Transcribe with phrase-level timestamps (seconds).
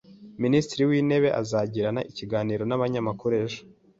[0.43, 3.61] Minisitiri w’intebe azagirana ikiganiro n’abanyamakuru ejo